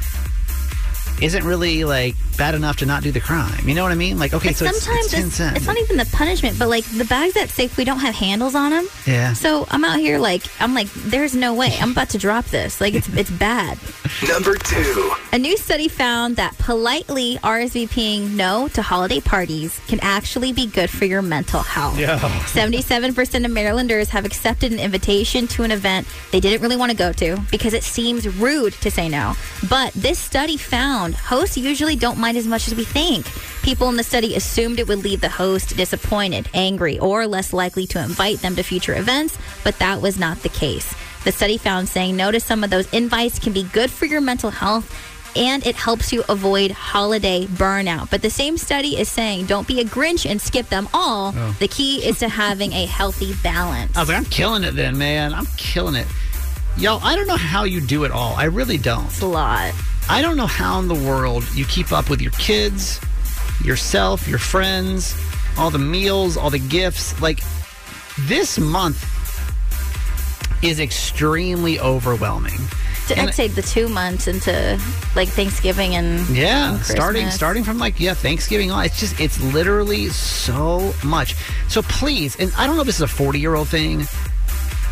[1.24, 3.66] isn't really like bad enough to not do the crime.
[3.68, 4.18] You know what I mean?
[4.18, 6.84] Like okay, But so it's, sometimes it's it's, it's not even the punishment, but like
[6.84, 8.86] the bags at Safeway don't have handles on them.
[9.06, 9.32] Yeah.
[9.32, 12.80] So I'm out here like I'm like, there's no way I'm about to drop this.
[12.80, 13.78] Like it's it's bad.
[14.22, 15.12] Number two.
[15.32, 20.88] A new study found that politely RSVPing no to holiday parties can actually be good
[20.88, 21.98] for your mental health.
[21.98, 22.18] Yeah.
[22.18, 26.96] 77% of Marylanders have accepted an invitation to an event they didn't really want to
[26.96, 29.34] go to because it seems rude to say no.
[29.68, 33.26] But this study found hosts usually don't mind as much as we think.
[33.62, 37.86] People in the study assumed it would leave the host disappointed, angry, or less likely
[37.88, 40.94] to invite them to future events, but that was not the case.
[41.24, 44.20] The study found saying no to some of those invites can be good for your
[44.20, 44.90] mental health
[45.36, 48.10] and it helps you avoid holiday burnout.
[48.10, 51.32] But the same study is saying don't be a Grinch and skip them all.
[51.36, 51.56] Oh.
[51.58, 53.96] The key is to having a healthy balance.
[53.96, 55.34] I was like, I'm killing it then, man.
[55.34, 56.06] I'm killing it.
[56.76, 58.34] Yo, I don't know how you do it all.
[58.34, 59.06] I really don't.
[59.06, 59.72] It's a lot.
[60.08, 63.00] I don't know how in the world you keep up with your kids,
[63.64, 65.16] yourself, your friends,
[65.56, 67.20] all the meals, all the gifts.
[67.22, 67.40] Like,
[68.20, 69.13] this month
[70.64, 72.58] is extremely overwhelming.
[73.08, 74.80] To- And- I'd say the two months into
[75.14, 78.84] like Thanksgiving and Yeah, and starting starting from like yeah Thanksgiving on.
[78.84, 81.34] It's just it's literally so much.
[81.68, 84.06] So please, and I don't know if this is a forty year old thing,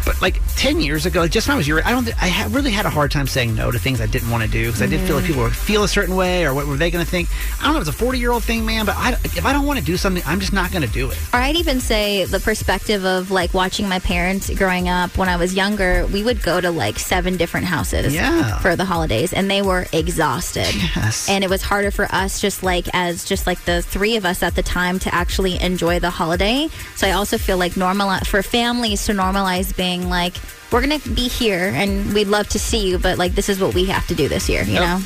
[0.05, 2.71] but like ten years ago, just when I was your, I don't, I ha- really
[2.71, 4.87] had a hard time saying no to things I didn't want to do because I
[4.87, 5.29] didn't feel like Mhm.
[5.29, 7.29] people would feel a certain way or what were they going to think.
[7.61, 9.53] I don't know if it's a forty year old thing, man, but I, if I
[9.53, 11.19] don't want to do something, I'm just not going to do it.
[11.33, 15.37] Or I'd even say the perspective of like watching my parents growing up when I
[15.37, 18.59] was younger, we would go to like seven different houses Yeah.
[18.61, 20.73] for the holidays and they were exhausted.
[20.97, 21.29] Yes.
[21.29, 24.43] And it was harder for us just like as just like the three of us
[24.43, 26.69] at the time to actually enjoy the holiday.
[26.97, 30.35] So I also feel like normal for families to normalize being like
[30.72, 33.74] we're to be here and we'd love to see you, but like this is what
[33.74, 35.00] we have to do this year, you know?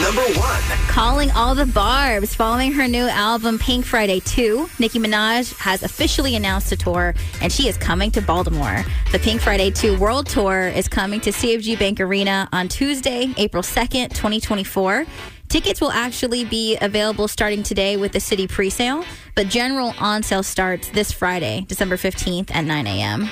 [0.00, 0.60] Number one.
[0.88, 2.34] Calling all the barbs.
[2.34, 7.52] Following her new album Pink Friday 2, Nicki Minaj has officially announced a tour and
[7.52, 8.84] she is coming to Baltimore.
[9.12, 13.62] The Pink Friday 2 World Tour is coming to CFG Bank Arena on Tuesday, April
[13.62, 15.06] 2nd, 2024.
[15.54, 20.42] Tickets will actually be available starting today with the city presale, but general on sale
[20.42, 23.30] starts this Friday, December 15th at 9 a.m.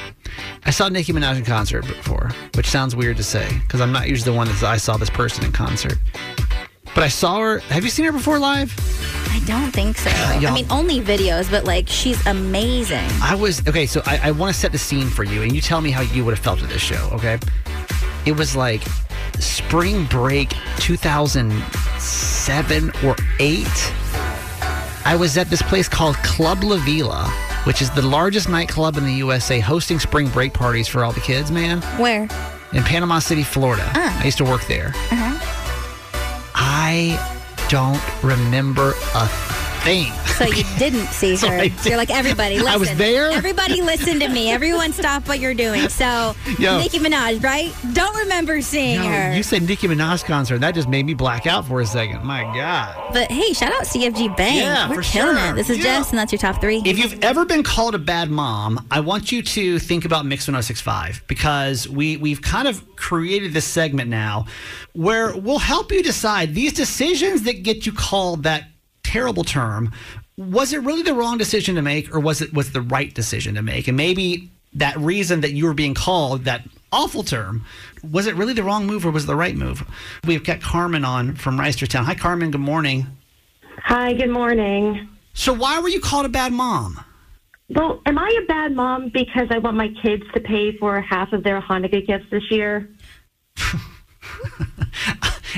[0.65, 4.09] I saw Nicki Minaj in concert before, which sounds weird to say because I'm not
[4.09, 5.99] usually the one that I saw this person in concert.
[6.95, 7.59] But I saw her.
[7.59, 8.73] Have you seen her before live?
[9.33, 10.09] I don't think so.
[10.09, 13.11] I mean, only videos, but like she's amazing.
[13.21, 13.87] I was okay.
[13.87, 16.03] So I, I want to set the scene for you, and you tell me how
[16.03, 17.11] you would have felt at this show.
[17.15, 17.41] Okay,
[18.27, 18.83] it was like
[19.43, 23.93] spring break 2007 or eight.
[25.05, 27.25] I was at this place called Club La Vela,
[27.65, 31.21] which is the largest nightclub in the USA, hosting spring break parties for all the
[31.21, 31.51] kids.
[31.51, 32.29] Man, Where?
[32.73, 33.91] in Panama City, Florida.
[33.95, 34.93] I used to work there.
[35.11, 35.39] Uh-huh.
[36.55, 37.19] I
[37.69, 39.29] don't remember a
[39.83, 40.13] thing.
[40.39, 41.59] So you didn't see So her.
[41.61, 42.57] Did- You're like everybody.
[42.57, 42.69] Listen.
[42.73, 43.31] I was there.
[43.31, 44.51] Everybody, listen to me.
[44.51, 45.89] Everyone, stop what you're doing.
[45.89, 46.79] So Yo.
[46.79, 47.73] Nicki Minaj, right?
[47.93, 49.35] Don't remember seeing No, her.
[49.35, 50.59] you said Nicki Minaj concert.
[50.61, 52.25] That just made me black out for a second.
[52.25, 53.13] My God.
[53.13, 54.57] but hey, shout out CFG Bank.
[54.57, 55.51] Yeah, We're for killing sure.
[55.51, 55.55] it.
[55.57, 55.85] This is Yeah.
[55.99, 56.83] Jess, and that's your top three.
[56.85, 60.47] If you've ever been called a bad mom, I want you to think about Mix
[60.47, 64.47] 1065 because we, we've kind of created this segment now
[64.93, 68.65] where we'll help you decide these decisions that get you called that
[69.13, 69.93] terrible term.
[70.39, 73.55] Was it really the wrong decision to make or was it was the right decision
[73.57, 73.87] to make?
[73.87, 77.65] And maybe that reason that you were being called that awful term,
[78.11, 79.87] was it really the wrong move or was it the right move?
[80.27, 82.05] We've got Carmen on from Reisterstown.
[82.05, 82.51] Hi, Carmen.
[82.51, 83.07] Good morning.
[83.85, 85.09] Hi, good morning.
[85.35, 87.05] So, why were you called a bad mom?
[87.69, 91.33] Well, am I a bad mom because I want my kids to pay for half
[91.33, 92.89] of their Hanukkah gifts this year?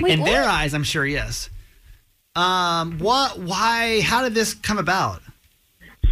[0.05, 1.51] In their eyes, I'm sure, yes.
[2.37, 3.39] Um, what?
[3.39, 4.01] Why?
[4.03, 5.23] How did this come about?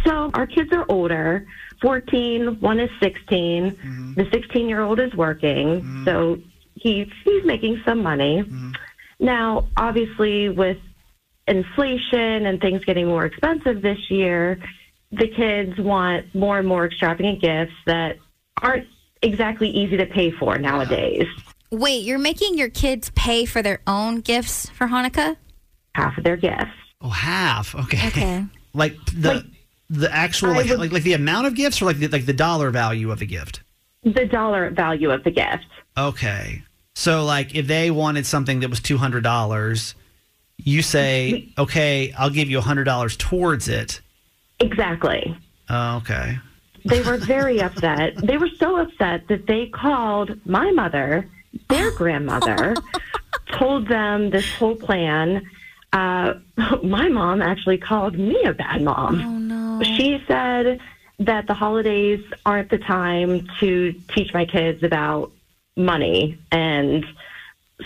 [0.05, 1.45] So our kids are older
[1.83, 3.71] 14, one is 16.
[3.71, 4.13] Mm-hmm.
[4.13, 6.39] The 16 year old is working, so
[6.75, 8.41] he's, he's making some money.
[8.43, 8.71] Mm-hmm.
[9.19, 10.77] Now, obviously, with
[11.47, 14.59] inflation and things getting more expensive this year,
[15.11, 18.17] the kids want more and more extravagant gifts that
[18.61, 18.87] aren't
[19.21, 21.27] exactly easy to pay for nowadays.
[21.69, 25.37] Wait, you're making your kids pay for their own gifts for Hanukkah?
[25.95, 26.71] Half of their gifts.
[27.01, 27.75] Oh, half.
[27.75, 28.07] Okay.
[28.07, 28.45] Okay.
[28.75, 29.45] Like the
[29.91, 32.33] the actual like, would- like like the amount of gifts or like the, like the
[32.33, 33.61] dollar value of a gift.
[34.03, 35.67] The dollar value of the gift.
[35.95, 36.63] Okay.
[36.95, 39.93] So like if they wanted something that was two hundred dollars,
[40.57, 44.01] you say, okay, I'll give you $100 towards it.
[44.59, 45.37] Exactly.
[45.69, 46.39] Oh, okay.
[46.85, 48.15] They were very upset.
[48.23, 51.29] They were so upset that they called my mother,
[51.69, 52.75] their grandmother,
[53.53, 55.43] told them this whole plan.
[55.93, 56.33] Uh,
[56.83, 59.21] my mom actually called me a bad mom.
[59.21, 59.83] Oh no.
[59.83, 60.79] She said
[61.19, 65.31] that the holidays aren't the time to teach my kids about
[65.77, 67.05] money and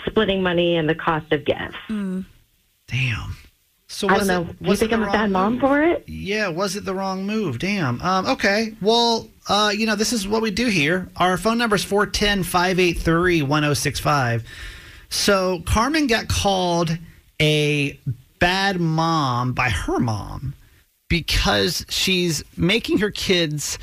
[0.06, 1.76] splitting money and the cost of gifts.
[1.88, 3.36] Damn.
[3.90, 4.44] So I don't it- know.
[4.44, 5.60] Do you was it think the I'm a bad mom move?
[5.60, 6.04] for it?
[6.08, 7.58] Yeah, was it the wrong move?
[7.58, 8.00] Damn.
[8.02, 8.74] Um, okay.
[8.82, 11.08] Well, uh, you know, this is what we do here.
[11.16, 14.44] Our phone number is 410 583 1065.
[15.10, 16.96] So Carmen got called
[17.40, 17.98] a
[18.38, 20.54] bad mom by her mom
[21.08, 23.78] because she's making her kids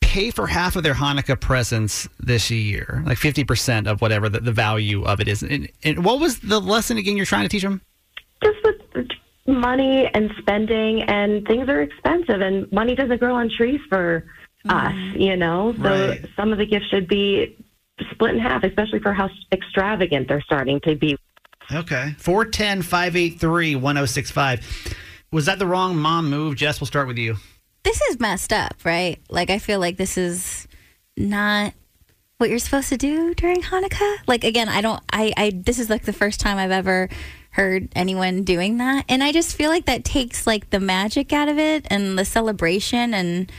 [0.00, 4.52] pay for half of their Hanukkah presents this year, like 50% of whatever the, the
[4.52, 5.42] value of it is.
[5.42, 7.82] And, and what was the lesson again you're trying to teach them?
[8.42, 8.76] Just with
[9.46, 14.24] money and spending, and things are expensive, and money doesn't grow on trees for
[14.66, 14.70] mm-hmm.
[14.70, 15.74] us, you know?
[15.76, 16.26] So Right.
[16.36, 17.56] some of the gifts should be
[18.10, 21.16] split in half, especially for how extravagant they're starting to be.
[21.72, 22.14] Okay.
[22.18, 24.96] 410 583 1065.
[25.32, 26.56] Was that the wrong mom move?
[26.56, 27.36] Jess, we'll start with you.
[27.82, 29.20] This is messed up, right?
[29.28, 30.66] Like I feel like this is
[31.16, 31.72] not
[32.38, 34.16] what you're supposed to do during Hanukkah.
[34.26, 37.08] Like again, I don't I I this is like the first time I've ever
[37.50, 39.04] heard anyone doing that.
[39.08, 42.24] And I just feel like that takes like the magic out of it and the
[42.24, 43.50] celebration and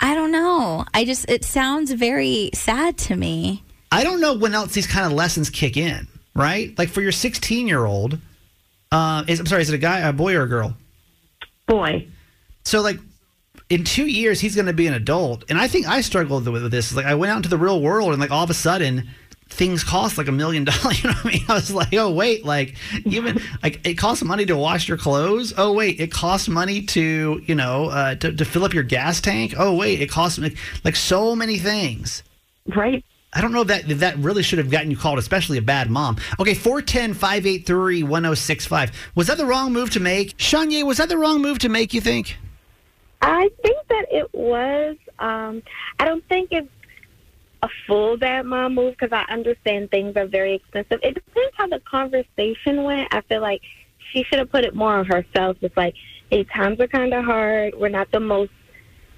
[0.00, 0.84] I don't know.
[0.94, 3.64] I just it sounds very sad to me.
[3.90, 6.06] I don't know when else these kind of lessons kick in,
[6.38, 6.78] right?
[6.78, 8.18] Like for your 16 year old,
[8.90, 10.74] uh, is, I'm sorry, is it a guy, a boy, or a girl?
[11.66, 12.06] Boy.
[12.64, 12.98] So, like,
[13.68, 15.44] in two years, he's going to be an adult.
[15.50, 16.94] And I think I struggled with, this.
[16.94, 19.08] Like, I went out into the real world, and like all of a sudden,
[19.50, 21.02] things cost like a million dollars.
[21.02, 21.44] You know what I mean?
[21.48, 25.52] I was like, oh, wait, like, even like it costs money to wash your clothes.
[25.56, 29.20] Oh, wait, it costs money to, you know, uh, to, to fill up your gas
[29.20, 29.54] tank.
[29.58, 32.22] Oh, wait, it costs like, like so many things.
[32.66, 33.04] Right.
[33.32, 36.16] I don't know that that really should have gotten you called, especially a bad mom.
[36.40, 39.10] Okay, 410 583 1065.
[39.14, 40.36] Was that the wrong move to make?
[40.38, 42.36] Shanye, was that the wrong move to make, you think?
[43.20, 44.96] I think that it was.
[45.18, 45.62] Um,
[45.98, 46.68] I don't think it's
[47.62, 51.00] a full bad mom move because I understand things are very expensive.
[51.02, 53.12] It depends how the conversation went.
[53.12, 53.60] I feel like
[54.12, 55.56] she should have put it more on herself.
[55.60, 55.94] It's like,
[56.30, 57.74] hey, times are kind of hard.
[57.76, 58.52] We're not the most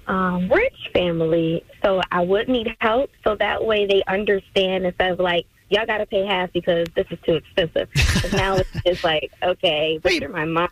[0.07, 3.11] um, rich family, so I would need help.
[3.23, 7.05] So that way they understand instead of like, y'all got to pay half because this
[7.11, 7.89] is too expensive.
[8.21, 10.69] 'Cause now it's just like, okay, but you're my mom.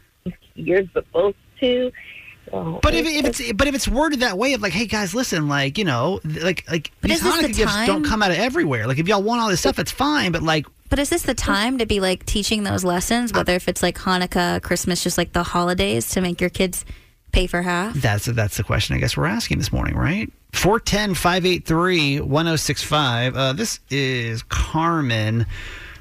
[0.55, 1.91] You're supposed to.
[2.51, 5.13] So But if, if it's but if it's worded that way of like, hey guys,
[5.13, 8.23] listen, like you know, like like But these is this the Hanukkah gifts don't come
[8.23, 8.87] out of everywhere.
[8.87, 10.31] Like if y'all want all this stuff, it's fine.
[10.31, 13.67] But like, But is this the time to be like teaching those lessons, whether if
[13.67, 16.85] it's like Hanukkah, Christmas, just like the holidays to make your kids
[17.31, 17.93] pay for half?
[17.95, 20.31] that's that's the question I guess we're asking this morning, right?
[20.53, 23.35] 410 583 1065.
[23.35, 25.45] Uh, This is Carmen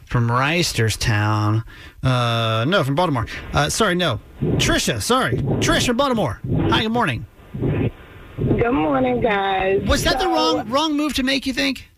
[0.06, 1.64] from Reisterstown.
[2.02, 3.26] Uh, no, from Baltimore.
[3.52, 4.20] Uh, sorry, no.
[4.42, 5.36] Trisha, sorry.
[5.60, 6.40] Trish from Baltimore.
[6.70, 7.26] Hi, good morning.
[7.60, 9.82] Good morning, guys.
[9.86, 11.88] Was that the wrong wrong move to make, you think?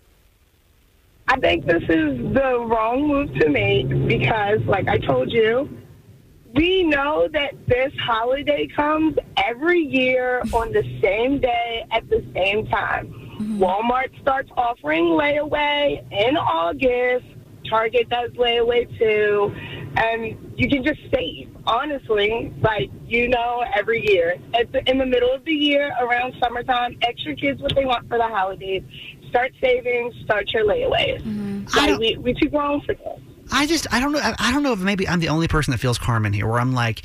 [1.28, 5.68] I think this is the wrong move to make because, like I told you,
[6.54, 12.66] we know that this holiday comes every year on the same day at the same
[12.66, 13.08] time.
[13.08, 13.62] Mm-hmm.
[13.62, 17.26] Walmart starts offering layaway in August.
[17.68, 19.54] Target does layaway too.
[19.96, 24.36] And you can just save, honestly, like, you know, every year.
[24.54, 28.08] At the, in the middle of the year, around summertime, extra kids what they want
[28.08, 28.82] for the holidays.
[29.28, 31.22] Start saving, start your layaways.
[31.22, 31.76] Mm-hmm.
[31.76, 33.20] Like, we, we too grown for this.
[33.52, 35.70] I just I don't know I, I don't know if maybe I'm the only person
[35.72, 37.02] that feels Carmen here where I'm like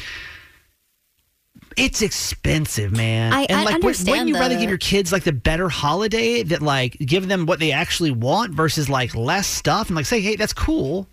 [1.78, 3.34] it's expensive, man.
[3.34, 6.42] I- and I like wouldn't understand you rather give your kids like the better holiday
[6.44, 10.22] that like give them what they actually want versus like less stuff and like say,
[10.22, 11.08] hey, that's cool.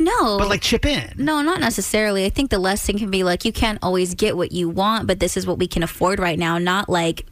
[0.00, 0.38] No.
[0.38, 1.12] But like chip in.
[1.18, 2.24] No, not necessarily.
[2.24, 5.20] I think the lesson can be like you can't always get what you want, but
[5.20, 6.56] this is what we can afford right now.
[6.58, 7.26] Not like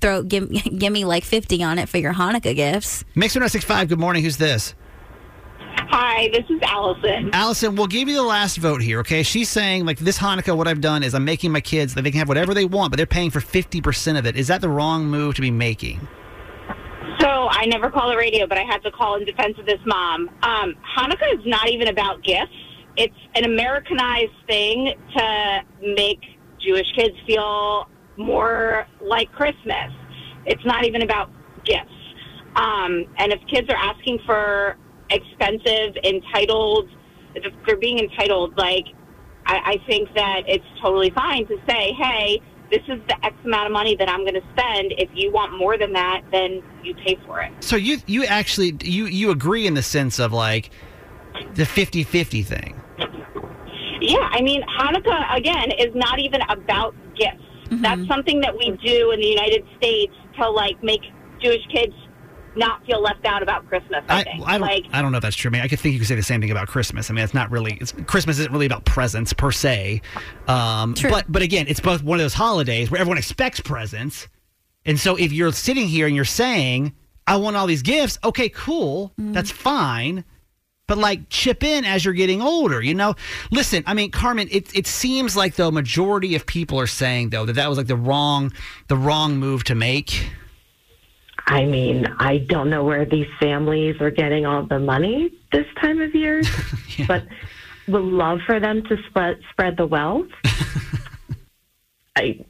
[0.00, 3.04] throw give give me like fifty on it for your Hanukkah gifts.
[3.14, 4.24] Mix 1065, good morning.
[4.24, 4.74] Who's this?
[5.96, 7.30] Hi, this is Allison.
[7.32, 9.22] Allison, we'll give you the last vote here, okay?
[9.22, 12.10] She's saying, like, this Hanukkah, what I've done is I'm making my kids that they
[12.10, 14.34] can have whatever they want, but they're paying for 50% of it.
[14.34, 16.00] Is that the wrong move to be making?
[17.20, 19.78] So I never call the radio, but I had to call in defense of this
[19.86, 20.28] mom.
[20.42, 22.50] Um, Hanukkah is not even about gifts.
[22.96, 26.18] It's an Americanized thing to make
[26.58, 29.92] Jewish kids feel more like Christmas.
[30.44, 31.30] It's not even about
[31.64, 31.92] gifts.
[32.56, 34.76] Um, and if kids are asking for
[35.10, 36.88] expensive, entitled,
[37.34, 38.86] if they're being entitled, like
[39.46, 42.40] I, I think that it's totally fine to say, hey,
[42.70, 44.94] this is the X amount of money that I'm going to spend.
[44.96, 47.52] If you want more than that, then you pay for it.
[47.60, 50.70] So you you actually you you agree in the sense of like
[51.54, 52.80] the 50-50 thing.
[54.00, 57.42] Yeah, I mean, Hanukkah, again, is not even about gifts.
[57.66, 57.82] Mm-hmm.
[57.82, 61.00] That's something that we do in the United States to, like, make
[61.40, 61.94] Jewish kids
[62.56, 64.46] not feel left out about Christmas, I, I, think.
[64.46, 65.50] I don't like, I don't know if that's true.
[65.50, 67.10] I mean, I could think you could say the same thing about Christmas.
[67.10, 70.02] I mean, it's not really it's, Christmas isn't really about presents per se.
[70.48, 74.28] Um, but but again, it's both one of those holidays where everyone expects presents,
[74.84, 76.94] and so if you're sitting here and you're saying,
[77.26, 80.24] "I want all these gifts," okay, cool, that's fine.
[80.86, 83.14] But like chip in as you're getting older, you know.
[83.50, 87.46] Listen, I mean, Carmen, it it seems like the majority of people are saying though
[87.46, 88.52] that that was like the wrong
[88.88, 90.28] the wrong move to make.
[91.46, 96.00] I mean, I don't know where these families are getting all the money this time
[96.00, 96.42] of year,
[97.06, 97.24] but
[97.86, 100.28] would love for them to spread spread the wealth.
[102.16, 102.44] I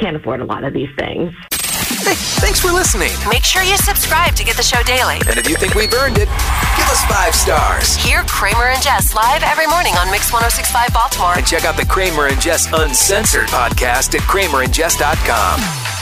[0.00, 1.34] can't afford a lot of these things.
[2.02, 3.10] Hey, thanks for listening.
[3.28, 5.16] Make sure you subscribe to get the show daily.
[5.28, 7.94] And if you think we've earned it, give us five stars.
[7.96, 11.34] Hear Kramer and Jess live every morning on Mix 1065 Baltimore.
[11.36, 16.01] And check out the Kramer and Jess Uncensored podcast at kramerandjess.com.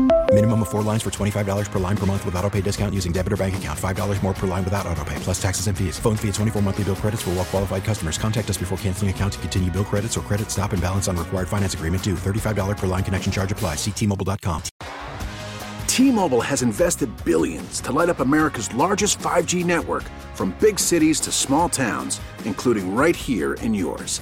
[0.33, 3.11] Minimum of four lines for $25 per line per month with auto pay discount using
[3.11, 3.77] debit or bank account.
[3.77, 5.99] $5 more per line without auto pay, plus taxes and fees.
[5.99, 8.17] Phone fee at 24 monthly bill credits for all well qualified customers.
[8.17, 11.17] Contact us before canceling account to continue bill credits or credit stop and balance on
[11.17, 12.15] required finance agreement due.
[12.15, 13.75] $35 per line connection charge apply.
[13.75, 14.63] Ctmobile.com.
[15.87, 20.03] T-Mobile has invested billions to light up America's largest 5G network
[20.33, 24.21] from big cities to small towns, including right here in yours.